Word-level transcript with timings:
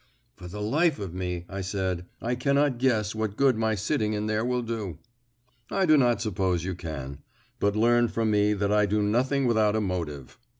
"For 0.35 0.47
the 0.47 0.63
life 0.63 0.97
of 0.97 1.13
me," 1.13 1.45
I 1.47 1.61
said, 1.61 2.07
"I 2.23 2.33
cannot 2.33 2.79
guess 2.79 3.13
what 3.13 3.37
good 3.37 3.55
my 3.55 3.75
sitting 3.75 4.13
in 4.13 4.25
there 4.25 4.43
will 4.43 4.63
do." 4.63 4.97
"I 5.69 5.85
do 5.85 5.95
not 5.95 6.21
suppose 6.23 6.63
you 6.63 6.73
can; 6.73 7.19
but 7.59 7.75
learn 7.75 8.07
from 8.07 8.31
me 8.31 8.53
that 8.53 8.71
I 8.73 8.87
do 8.87 9.03
nothing 9.03 9.45
without 9.45 9.75
a 9.75 9.79
motive. 9.81 10.39